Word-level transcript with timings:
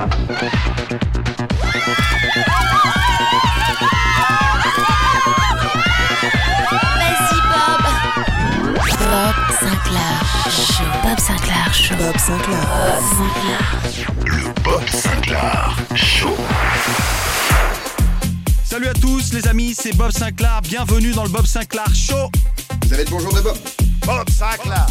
Bob. 0.00 0.14
Bob 8.98 9.34
Sinclair 9.60 10.24
Show. 10.48 10.84
Bob 11.02 11.20
Sinclair 11.20 11.74
Show. 11.74 11.96
Bob 11.96 12.18
Sinclair. 12.18 12.64
Bob 14.64 14.88
Sinclair 14.88 15.76
Show. 15.94 16.36
Salut 18.64 18.88
à 18.88 18.94
tous 18.94 19.32
les 19.34 19.46
amis, 19.48 19.74
c'est 19.78 19.94
Bob 19.96 20.12
Sinclair. 20.12 20.62
Bienvenue 20.62 21.12
dans 21.12 21.24
le 21.24 21.28
Bob 21.28 21.44
Sinclair 21.44 21.94
Show. 21.94 22.30
Vous 22.86 22.92
avez 22.94 23.04
le 23.04 23.10
bonjour 23.10 23.34
de 23.34 23.40
Bob 23.40 23.58
Bob 24.06 24.30
Sinclair. 24.30 24.86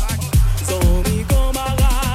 Zombie 0.67 1.25
camarade, 1.27 2.08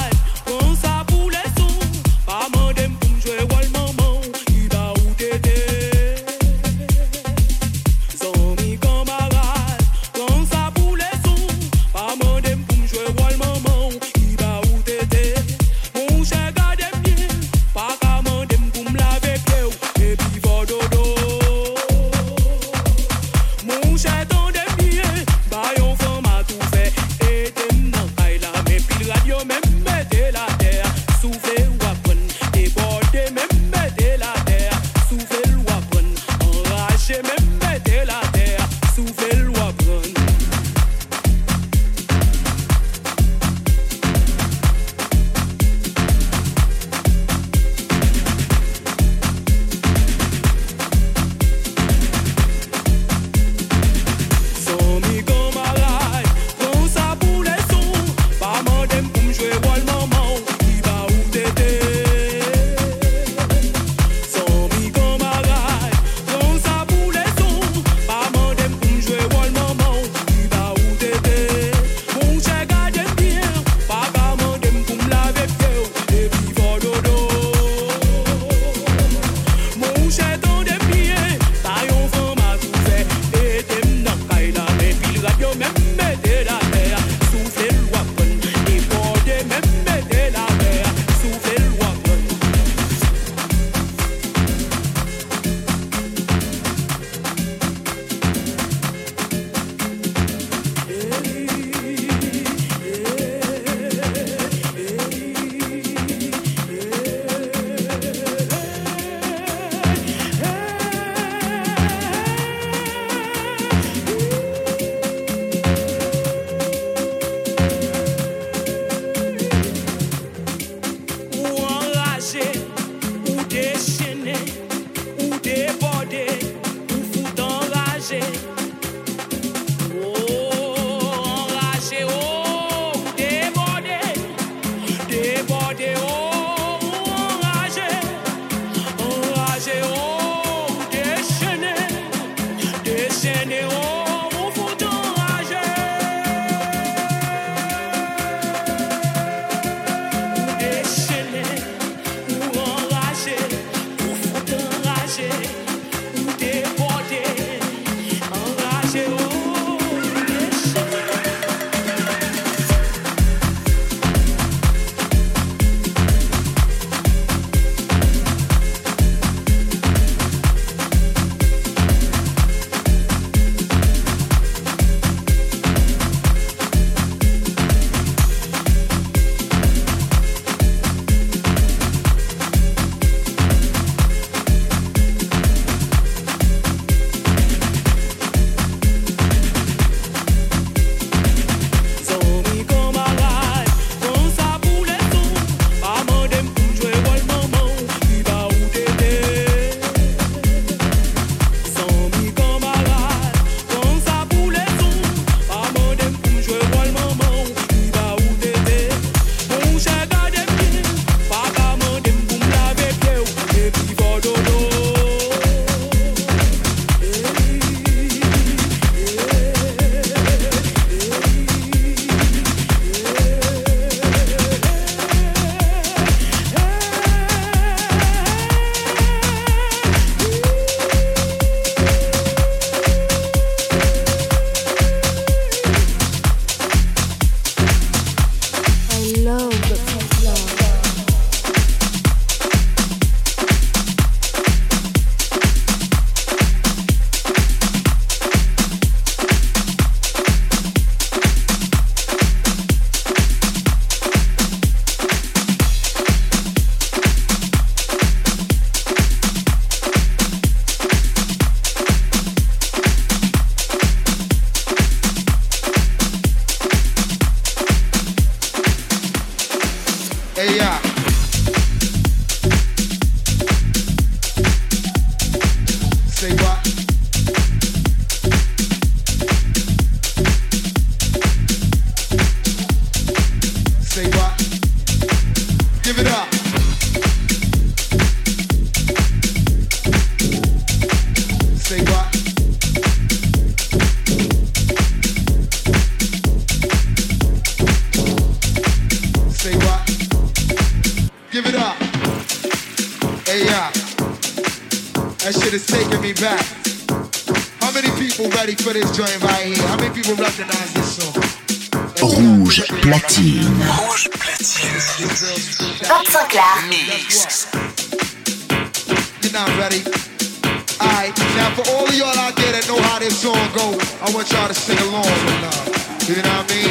want 324.24 324.32
y'all 324.32 324.48
to 324.48 324.54
sing 324.54 324.78
along 324.88 325.04
with 325.04 325.42
love. 325.42 326.08
You 326.08 326.16
know 326.16 326.22
what 326.22 326.50
I 326.50 326.54
mean? 326.54 326.70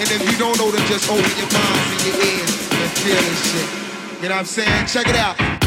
And 0.00 0.10
if 0.10 0.30
you 0.30 0.36
don't 0.38 0.58
know, 0.58 0.70
then 0.70 0.86
just 0.86 1.08
open 1.08 1.24
your 1.38 1.48
minds 1.48 1.88
and 1.92 2.00
your 2.04 2.16
ears 2.16 2.72
and 2.72 2.90
feel 3.00 3.16
this 3.16 3.52
shit. 3.52 4.22
You 4.22 4.28
know 4.28 4.34
what 4.34 4.40
I'm 4.40 4.44
saying? 4.44 4.86
Check 4.86 5.08
it 5.08 5.16
out. 5.16 5.63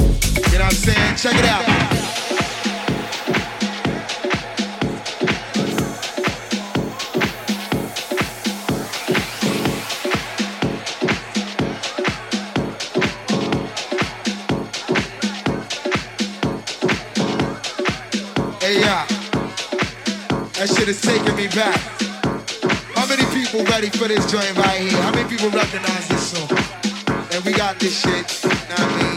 You 0.00 0.58
know 0.58 0.64
I'm 0.64 0.72
saying? 0.72 1.16
Check 1.16 1.34
it 1.34 1.44
out. 1.44 1.64
Hey, 18.60 18.80
yeah. 18.80 19.06
That 20.54 20.68
shit 20.68 20.88
is 20.88 21.00
taking 21.00 21.36
me 21.36 21.48
back. 21.48 21.78
How 22.94 23.06
many 23.06 23.24
people 23.34 23.64
ready 23.64 23.88
for 23.90 24.08
this 24.08 24.30
joint 24.30 24.56
right 24.56 24.80
here? 24.80 25.02
How 25.02 25.10
many 25.12 25.28
people 25.28 25.50
recognize 25.50 26.08
this 26.08 26.32
song? 26.32 26.48
And 27.32 27.44
we 27.44 27.52
got 27.52 27.78
this 27.80 28.00
shit, 28.00 28.44
know 28.44 28.50
what 28.50 28.80
I 28.80 29.02
mean? 29.02 29.09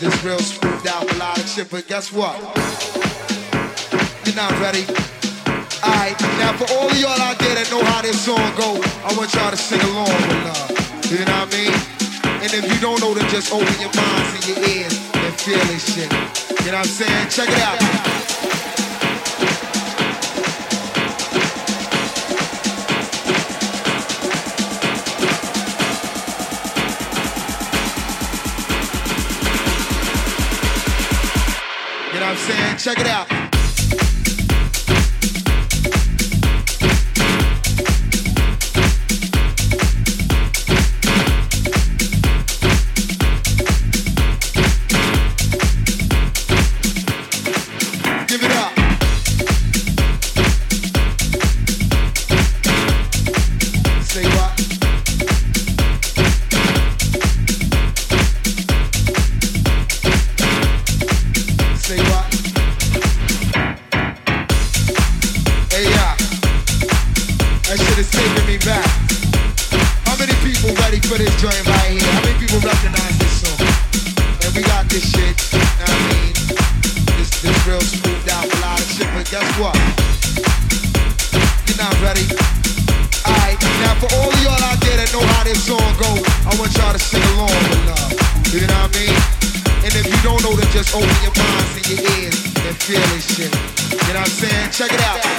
This, 0.00 0.22
real 0.22 0.38
smoothed 0.38 0.86
out 0.86 1.04
melodic 1.08 1.44
shit, 1.46 1.68
but 1.70 1.88
guess 1.88 2.12
what? 2.12 2.38
You're 4.24 4.36
not 4.36 4.54
ready. 4.62 4.86
Alright, 5.82 6.14
now 6.38 6.54
for 6.54 6.70
all 6.78 6.86
of 6.86 6.96
y'all 7.00 7.18
out 7.18 7.36
there 7.40 7.56
that 7.56 7.66
know 7.68 7.82
how 7.82 8.02
this 8.02 8.14
song 8.22 8.38
go, 8.54 8.78
I 9.02 9.10
want 9.18 9.34
y'all 9.34 9.50
to 9.50 9.56
sing 9.56 9.80
along 9.80 10.06
with 10.06 10.46
love. 10.46 10.70
You 11.10 11.18
know 11.26 11.42
what 11.42 11.50
I 11.50 11.58
mean? 11.58 11.74
And 12.46 12.50
if 12.54 12.72
you 12.72 12.78
don't 12.80 13.00
know, 13.00 13.12
then 13.12 13.28
just 13.28 13.50
open 13.52 13.66
your 13.82 13.90
minds 13.90 14.38
and 14.38 14.46
your 14.46 14.58
ears 14.70 14.94
and 15.18 15.34
feel 15.34 15.58
this 15.66 15.82
shit. 15.90 16.12
You 16.62 16.70
know 16.70 16.78
what 16.78 16.86
I'm 16.86 16.86
saying? 16.86 17.28
Check 17.30 17.48
it 17.50 17.58
out. 17.58 18.17
Saying? 32.48 32.76
Check 32.78 32.98
it 33.00 33.06
out. 33.06 33.47
This 85.48 85.64
song 85.64 85.80
go, 85.96 86.12
I 86.44 86.52
want 86.60 86.76
y'all 86.76 86.92
to 86.92 86.98
sing 86.98 87.22
along 87.32 87.48
with 87.48 87.86
love. 87.88 88.12
You 88.52 88.60
know 88.60 88.84
what 88.84 88.92
I 88.92 89.00
mean? 89.00 89.16
And 89.80 89.92
if 89.96 90.04
you 90.04 90.18
don't 90.22 90.42
know, 90.44 90.52
then 90.52 90.68
just 90.72 90.94
open 90.94 91.08
your 91.24 91.32
minds 91.40 91.72
and 91.76 91.88
your 91.88 92.00
ears 92.20 92.36
and 92.68 92.76
feel 92.76 93.00
this 93.16 93.24
shit. 93.34 93.48
You 93.48 94.12
know 94.12 94.20
what 94.20 94.28
I'm 94.28 94.28
saying? 94.28 94.70
Check 94.72 94.92
it 94.92 95.00
out. 95.00 95.38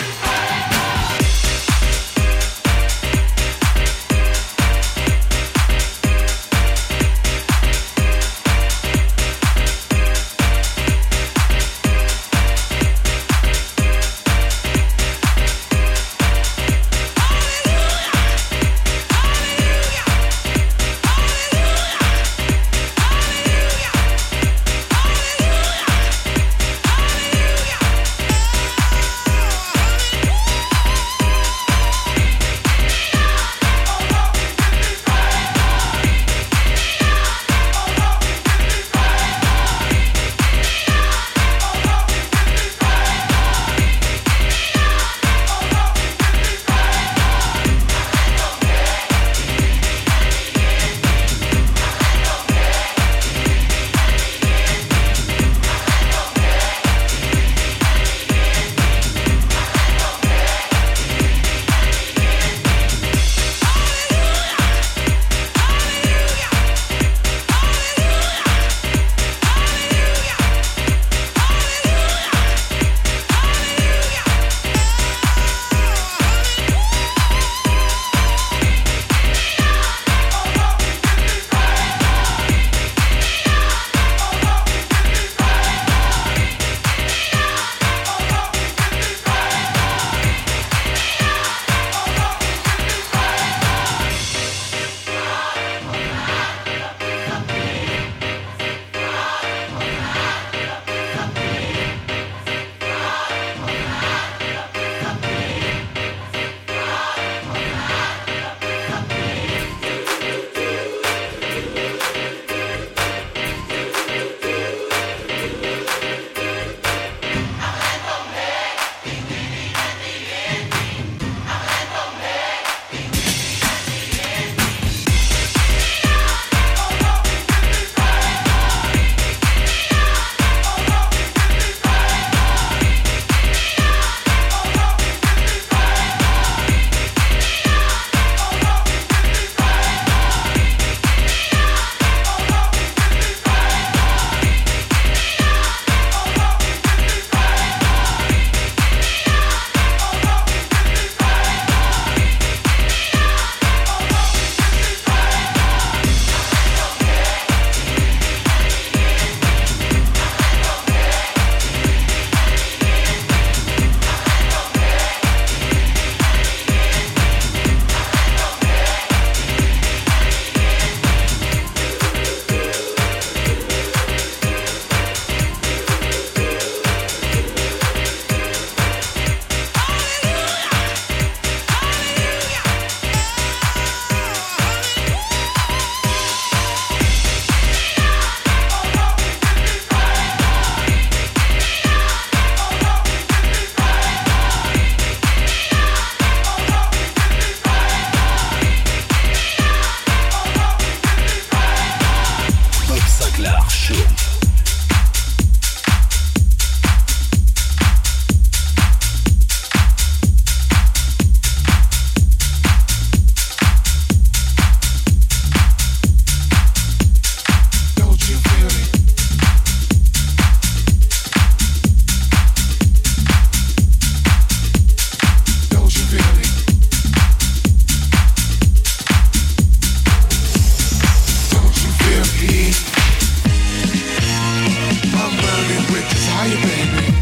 burning 235.71 235.93
with 235.93 236.09
desire, 236.09 236.49
baby. 236.49 237.13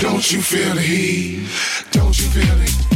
Don't 0.00 0.30
you 0.32 0.40
feel 0.40 0.74
the 0.74 0.80
heat? 0.80 1.48
Don't 1.90 2.18
you 2.18 2.26
feel 2.26 2.60
it? 2.60 2.95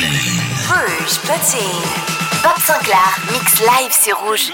Rouge 0.00 1.18
platine. 1.24 1.82
Bob 2.42 2.58
Sinclair, 2.64 3.18
mix 3.32 3.60
live 3.60 3.92
sur 3.92 4.16
Rouge. 4.20 4.50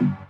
you 0.00 0.27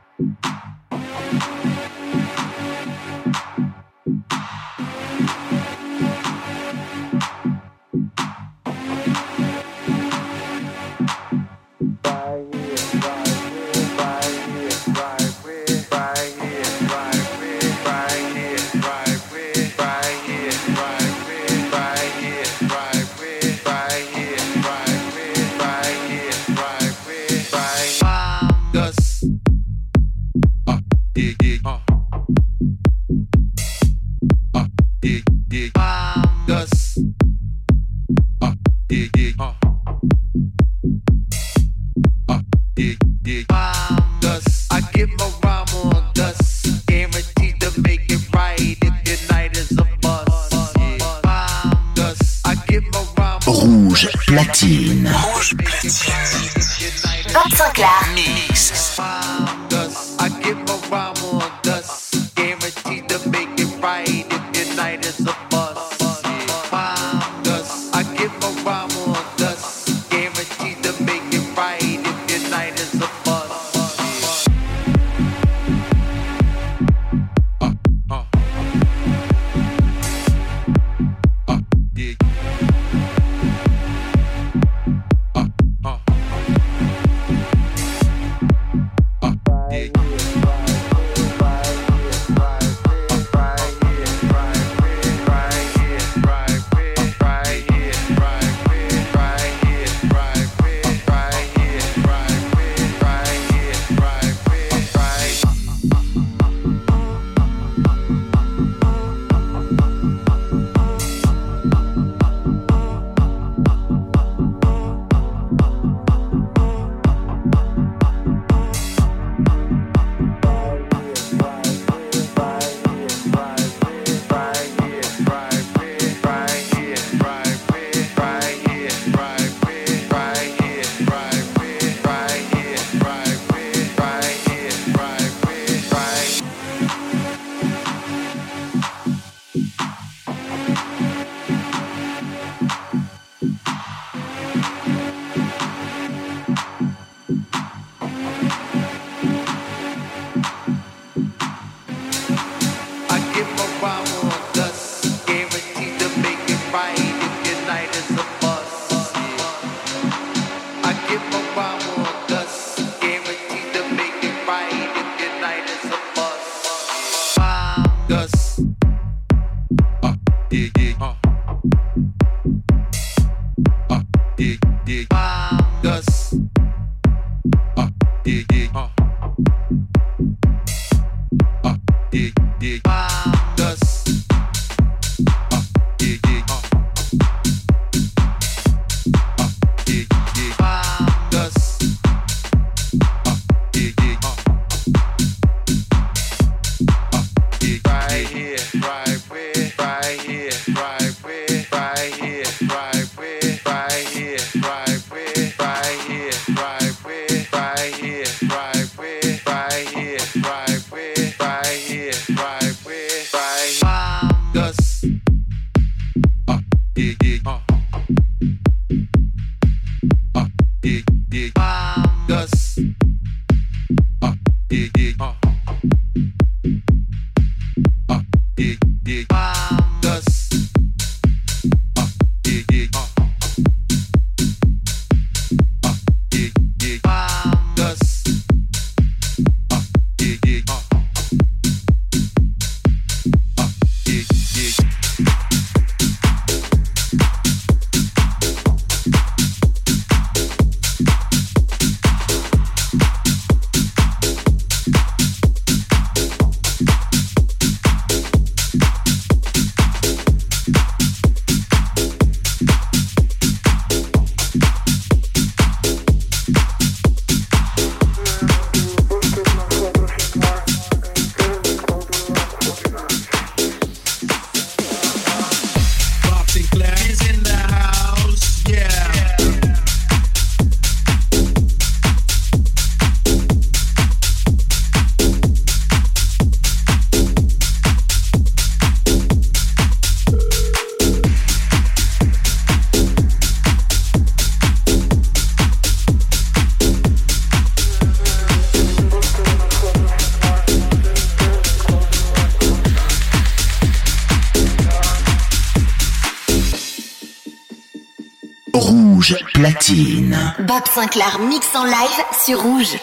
Bob 309.89 310.87
Sinclair 310.87 311.39
mix 311.39 311.75
en 311.75 311.85
live 311.85 312.25
sur 312.45 312.61
Rouge. 312.61 312.99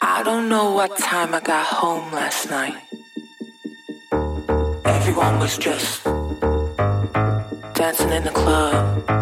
I 0.00 0.22
don't 0.24 0.48
know 0.48 0.72
what 0.72 0.96
time 0.98 1.34
I 1.34 1.40
got 1.40 1.66
home 1.66 2.12
last 2.12 2.48
night. 2.48 2.76
Everyone 4.84 5.40
was 5.40 5.58
just 5.58 6.04
dancing 7.74 8.12
in 8.12 8.22
the 8.22 8.30
club. 8.30 9.21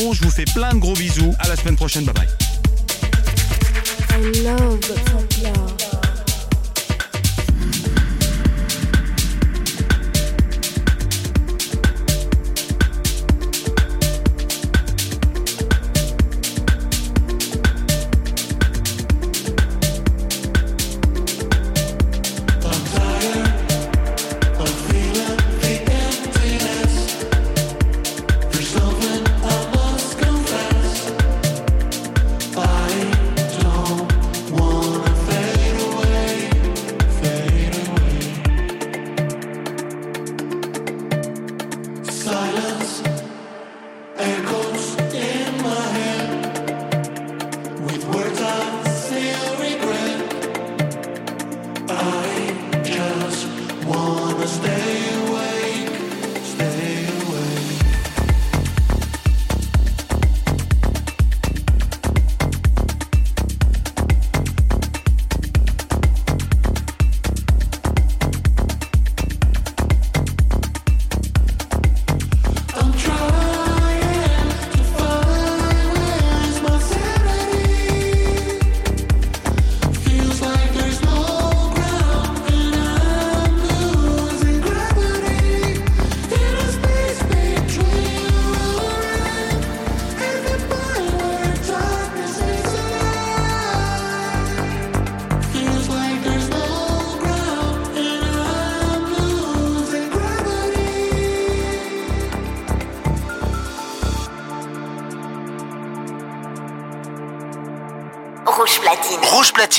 Je 0.00 0.22
vous 0.22 0.30
fais 0.30 0.46